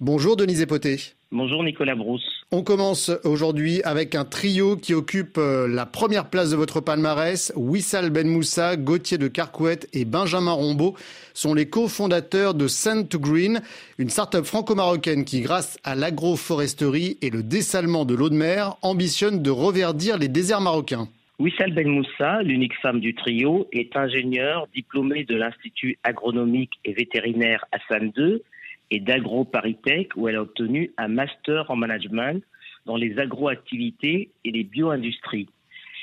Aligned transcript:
Bonjour 0.00 0.34
Denise 0.36 0.60
Epoté. 0.60 0.96
Bonjour 1.30 1.62
Nicolas 1.62 1.94
Brousse. 1.94 2.44
On 2.50 2.64
commence 2.64 3.12
aujourd'hui 3.22 3.80
avec 3.84 4.16
un 4.16 4.24
trio 4.24 4.76
qui 4.76 4.92
occupe 4.92 5.38
euh, 5.38 5.68
la 5.68 5.86
première 5.86 6.28
place 6.30 6.50
de 6.50 6.56
votre 6.56 6.80
palmarès. 6.80 7.52
Wissal 7.54 8.10
Ben 8.10 8.26
Moussa, 8.26 8.74
Gauthier 8.74 9.18
de 9.18 9.28
Carcouette 9.28 9.88
et 9.92 10.04
Benjamin 10.04 10.50
Rombaud 10.50 10.96
sont 11.32 11.54
les 11.54 11.68
cofondateurs 11.68 12.54
de 12.54 12.66
Sand 12.66 13.08
to 13.08 13.20
Green, 13.20 13.60
une 13.98 14.10
start-up 14.10 14.44
franco-marocaine 14.44 15.24
qui, 15.24 15.42
grâce 15.42 15.78
à 15.84 15.94
l'agroforesterie 15.94 17.16
et 17.22 17.30
le 17.30 17.44
dessalement 17.44 18.04
de 18.04 18.16
l'eau 18.16 18.30
de 18.30 18.34
mer, 18.34 18.74
ambitionne 18.82 19.42
de 19.44 19.50
reverdir 19.50 20.18
les 20.18 20.28
déserts 20.28 20.60
marocains. 20.60 21.06
Wissal 21.38 21.72
Ben 21.72 21.86
Moussa, 21.86 22.42
l'unique 22.42 22.74
femme 22.82 22.98
du 22.98 23.14
trio, 23.14 23.68
est 23.70 23.96
ingénieure 23.96 24.66
diplômée 24.74 25.22
de 25.22 25.36
l'Institut 25.36 25.98
agronomique 26.02 26.72
et 26.84 26.94
vétérinaire 26.94 27.64
Hassan 27.70 28.10
II 28.16 28.42
et 28.90 29.00
d'AgroParisTech, 29.00 30.16
où 30.16 30.28
elle 30.28 30.36
a 30.36 30.42
obtenu 30.42 30.92
un 30.98 31.08
master 31.08 31.70
en 31.70 31.76
management 31.76 32.42
dans 32.86 32.96
les 32.96 33.18
agroactivités 33.18 34.30
et 34.44 34.50
les 34.50 34.64
bioindustries. 34.64 35.48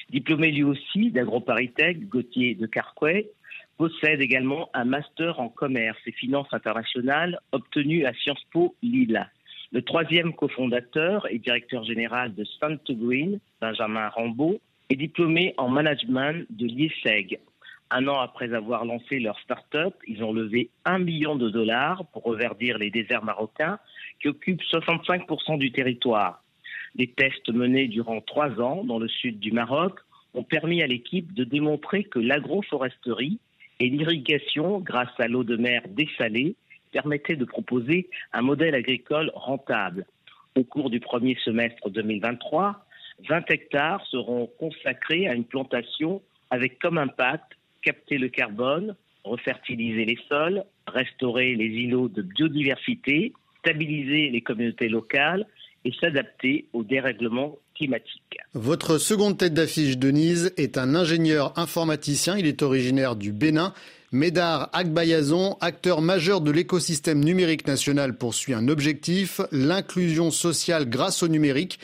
Diplômé 0.09 0.52
lui 0.52 0.63
aussi 0.63 1.12
d'AgroParisTech, 1.12 2.09
Gauthier 2.09 2.55
de 2.55 2.66
Carquet 2.66 3.30
possède 3.77 4.22
également 4.22 4.70
un 4.73 4.86
master 4.86 5.39
en 5.39 5.49
commerce 5.49 5.98
et 6.05 6.12
finances 6.12 6.53
internationales 6.53 7.39
obtenu 7.52 8.05
à 8.05 8.13
Sciences 8.13 8.45
Po 8.52 8.75
Lille. 8.84 9.27
Le 9.72 9.81
troisième 9.81 10.34
cofondateur 10.34 11.25
et 11.31 11.39
directeur 11.39 11.84
général 11.86 12.36
de 12.36 12.44
Saint 12.59 12.77
Green, 12.89 13.39
Benjamin 13.61 14.09
Rambaud, 14.09 14.59
est 14.89 14.98
diplômé 14.98 15.53
en 15.58 15.70
management 15.70 16.45
de 16.50 16.66
l'IESEG, 16.66 17.39
un 17.91 18.08
an 18.08 18.20
après 18.20 18.54
avoir 18.54 18.86
lancé 18.86 19.20
leur 19.20 19.40
start-up, 19.40 19.94
ils 20.08 20.23
ont 20.23 20.34
levé 20.34 20.70
un 20.86 21.00
million 21.00 21.36
de 21.36 21.50
dollars 21.50 22.05
pour 22.14 22.23
reverdir 22.23 22.77
les 22.77 22.90
déserts 22.90 23.23
marocains 23.23 23.80
qui 24.22 24.30
occupent 24.30 24.62
65% 24.62 25.58
du 25.58 25.72
territoire. 25.72 26.44
Les 26.95 27.08
tests 27.08 27.50
menés 27.50 27.88
durant 27.88 28.22
trois 28.22 28.59
ans 28.62 28.84
dans 28.84 29.00
le 29.00 29.08
sud 29.08 29.39
du 29.39 29.52
Maroc 29.52 30.00
ont 30.34 30.44
permis 30.44 30.81
à 30.81 30.88
l'équipe 30.88 31.34
de 31.34 31.44
démontrer 31.44 32.03
que 32.03 32.19
l'agroforesterie 32.19 33.39
et 33.80 33.89
l'irrigation, 33.89 34.80
grâce 34.80 35.19
à 35.19 35.28
l'eau 35.28 35.44
de 35.44 35.58
mer 35.58 35.81
dessalée, 35.89 36.56
permettaient 36.92 37.36
de 37.36 37.45
proposer 37.45 38.09
un 38.34 38.42
modèle 38.42 38.75
agricole 38.75 39.31
rentable. 39.34 40.06
Au 40.56 40.64
cours 40.64 40.89
du 40.89 41.00
premier 41.00 41.38
semestre 41.44 41.89
2023, 41.89 42.86
20 43.30 43.52
hectares 43.52 44.06
seront 44.08 44.47
consacrés 44.59 45.28
à 45.28 45.34
une 45.34 45.45
plantation 45.45 46.22
avec 46.50 46.80
comme 46.80 46.97
impact 46.97 47.53
capter 47.82 48.18
le 48.18 48.30
carbone, 48.30 48.96
refertiliser 49.24 50.06
les 50.06 50.18
sols, 50.28 50.64
restaurer 50.88 51.56
les 51.56 51.66
îlots 51.66 52.10
de 52.10 52.22
biodiversité, 52.22 53.34
stabiliser 53.60 54.30
les 54.30 54.42
communautés 54.42 54.90
locales 54.90 55.46
et 55.86 55.92
s'adapter 56.00 56.66
au 56.74 56.84
dérèglement 56.84 57.58
climatique. 57.76 58.38
Votre 58.54 58.98
seconde 58.98 59.38
tête 59.38 59.54
d'affiche, 59.54 59.98
Denise, 59.98 60.54
est 60.58 60.78
un 60.78 60.96
ingénieur 60.96 61.58
informaticien. 61.58 62.38
Il 62.38 62.46
est 62.46 62.62
originaire 62.62 63.16
du 63.16 63.32
Bénin. 63.32 63.74
Médard 64.12 64.70
Agbayazon, 64.74 65.58
acteur 65.62 66.02
majeur 66.02 66.42
de 66.42 66.52
l'écosystème 66.52 67.24
numérique 67.24 67.66
national, 67.66 68.18
poursuit 68.18 68.54
un 68.54 68.68
objectif, 68.68 69.40
l'inclusion 69.52 70.32
sociale 70.32 70.90
grâce 70.90 71.24
au 71.24 71.30
numérique. 71.30 71.80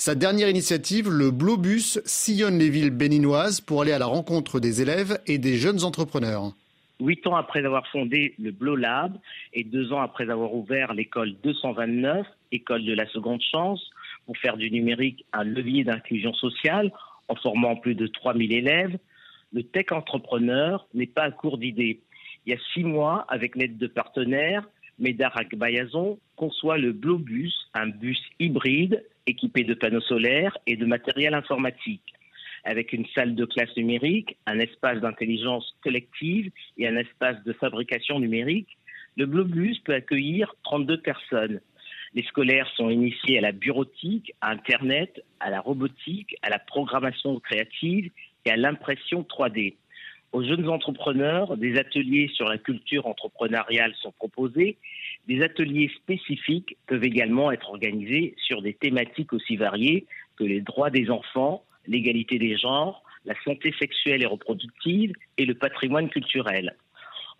Sa 0.00 0.14
dernière 0.14 0.48
initiative, 0.48 1.10
le 1.10 1.30
Blobus, 1.30 2.00
sillonne 2.06 2.58
les 2.58 2.70
villes 2.70 2.88
béninoises 2.88 3.60
pour 3.60 3.82
aller 3.82 3.92
à 3.92 3.98
la 3.98 4.06
rencontre 4.06 4.58
des 4.58 4.80
élèves 4.80 5.20
et 5.26 5.36
des 5.36 5.58
jeunes 5.58 5.84
entrepreneurs. 5.84 6.54
Huit 7.00 7.26
ans 7.26 7.36
après 7.36 7.66
avoir 7.66 7.86
fondé 7.88 8.34
le 8.38 8.50
Blow 8.50 8.76
Lab 8.76 9.18
et 9.52 9.62
deux 9.62 9.92
ans 9.92 10.00
après 10.00 10.30
avoir 10.30 10.54
ouvert 10.54 10.94
l'école 10.94 11.34
229, 11.42 12.26
école 12.50 12.86
de 12.86 12.94
la 12.94 13.06
seconde 13.08 13.42
chance, 13.42 13.90
pour 14.24 14.38
faire 14.38 14.56
du 14.56 14.70
numérique 14.70 15.26
un 15.34 15.44
levier 15.44 15.84
d'inclusion 15.84 16.32
sociale 16.32 16.92
en 17.28 17.34
formant 17.34 17.76
plus 17.76 17.94
de 17.94 18.06
3000 18.06 18.54
élèves, 18.54 18.96
le 19.52 19.62
tech 19.64 19.92
entrepreneur 19.92 20.86
n'est 20.94 21.08
pas 21.08 21.24
à 21.24 21.30
court 21.30 21.58
d'idées. 21.58 22.00
Il 22.46 22.54
y 22.54 22.56
a 22.56 22.58
six 22.72 22.84
mois, 22.84 23.26
avec 23.28 23.54
l'aide 23.54 23.76
de 23.76 23.86
partenaires, 23.86 24.66
Médard 25.00 25.40
Bayazon 25.56 26.18
conçoit 26.36 26.76
le 26.76 26.92
Blobus, 26.92 27.54
un 27.72 27.88
bus 27.88 28.20
hybride 28.38 29.02
équipé 29.26 29.64
de 29.64 29.72
panneaux 29.72 30.02
solaires 30.02 30.56
et 30.66 30.76
de 30.76 30.84
matériel 30.84 31.32
informatique, 31.32 32.14
avec 32.64 32.92
une 32.92 33.06
salle 33.14 33.34
de 33.34 33.46
classe 33.46 33.74
numérique, 33.76 34.36
un 34.46 34.58
espace 34.58 35.00
d'intelligence 35.00 35.74
collective 35.82 36.50
et 36.76 36.86
un 36.86 36.96
espace 36.96 37.42
de 37.44 37.52
fabrication 37.54 38.20
numérique. 38.20 38.76
Le 39.16 39.24
Blobus 39.24 39.78
peut 39.84 39.94
accueillir 39.94 40.54
32 40.64 41.00
personnes. 41.00 41.60
Les 42.14 42.22
scolaires 42.24 42.70
sont 42.76 42.90
initiés 42.90 43.38
à 43.38 43.40
la 43.40 43.52
bureautique, 43.52 44.34
à 44.42 44.50
Internet, 44.50 45.24
à 45.38 45.48
la 45.48 45.60
robotique, 45.60 46.36
à 46.42 46.50
la 46.50 46.58
programmation 46.58 47.40
créative 47.40 48.10
et 48.44 48.50
à 48.50 48.56
l'impression 48.56 49.22
3D. 49.22 49.76
Aux 50.32 50.44
jeunes 50.44 50.68
entrepreneurs, 50.68 51.56
des 51.56 51.76
ateliers 51.76 52.30
sur 52.32 52.48
la 52.48 52.56
culture 52.56 53.06
entrepreneuriale 53.06 53.92
sont 54.00 54.12
proposés. 54.12 54.78
Des 55.26 55.42
ateliers 55.42 55.90
spécifiques 55.96 56.76
peuvent 56.86 57.02
également 57.02 57.50
être 57.50 57.68
organisés 57.68 58.34
sur 58.36 58.62
des 58.62 58.74
thématiques 58.74 59.32
aussi 59.32 59.56
variées 59.56 60.06
que 60.36 60.44
les 60.44 60.60
droits 60.60 60.90
des 60.90 61.10
enfants, 61.10 61.64
l'égalité 61.88 62.38
des 62.38 62.56
genres, 62.56 63.02
la 63.24 63.34
santé 63.44 63.74
sexuelle 63.80 64.22
et 64.22 64.26
reproductive 64.26 65.12
et 65.36 65.46
le 65.46 65.54
patrimoine 65.54 66.08
culturel. 66.08 66.76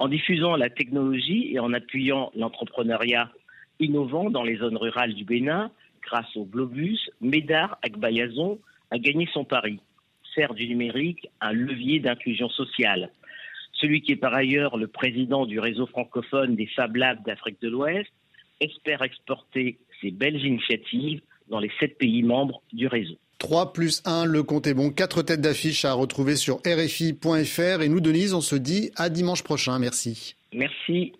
En 0.00 0.08
diffusant 0.08 0.56
la 0.56 0.68
technologie 0.68 1.54
et 1.54 1.60
en 1.60 1.72
appuyant 1.72 2.32
l'entrepreneuriat 2.34 3.30
innovant 3.78 4.30
dans 4.30 4.42
les 4.42 4.56
zones 4.56 4.76
rurales 4.76 5.14
du 5.14 5.24
Bénin, 5.24 5.70
grâce 6.02 6.36
au 6.36 6.44
Globus, 6.44 6.98
Médard 7.20 7.78
Agbayazon 7.82 8.58
a 8.90 8.98
gagné 8.98 9.28
son 9.32 9.44
pari 9.44 9.78
faire 10.34 10.54
du 10.54 10.68
numérique 10.68 11.28
un 11.40 11.52
levier 11.52 12.00
d'inclusion 12.00 12.48
sociale. 12.48 13.10
Celui 13.72 14.02
qui 14.02 14.12
est 14.12 14.16
par 14.16 14.34
ailleurs 14.34 14.76
le 14.76 14.86
président 14.86 15.46
du 15.46 15.58
réseau 15.58 15.86
francophone 15.86 16.56
des 16.56 16.66
Fab 16.66 16.96
Labs 16.96 17.22
d'Afrique 17.24 17.60
de 17.62 17.68
l'Ouest 17.68 18.10
espère 18.60 19.02
exporter 19.02 19.78
ces 20.00 20.10
belles 20.10 20.44
initiatives 20.44 21.22
dans 21.48 21.58
les 21.58 21.70
sept 21.80 21.98
pays 21.98 22.22
membres 22.22 22.62
du 22.72 22.86
réseau. 22.86 23.16
3 23.38 23.72
plus 23.72 24.02
1, 24.04 24.26
le 24.26 24.42
compte 24.42 24.66
est 24.66 24.74
bon. 24.74 24.90
Quatre 24.90 25.22
têtes 25.22 25.40
d'affiche 25.40 25.86
à 25.86 25.94
retrouver 25.94 26.36
sur 26.36 26.56
RFI.fr. 26.58 27.82
Et 27.82 27.88
nous, 27.88 28.00
Denise, 28.00 28.34
on 28.34 28.42
se 28.42 28.54
dit 28.54 28.90
à 28.96 29.08
dimanche 29.08 29.42
prochain. 29.42 29.78
Merci. 29.78 30.36
Merci. 30.52 31.14